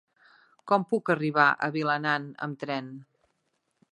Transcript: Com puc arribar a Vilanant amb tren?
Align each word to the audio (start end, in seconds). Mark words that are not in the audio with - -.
Com 0.71 0.85
puc 0.93 1.11
arribar 1.15 1.45
a 1.67 1.69
Vilanant 1.77 2.27
amb 2.47 2.59
tren? 2.65 2.91